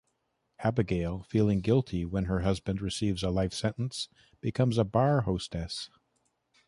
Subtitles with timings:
[0.57, 4.09] Abigail, feeling guilty when her husband receives a life sentence,
[4.41, 5.91] becomes a bar hostess.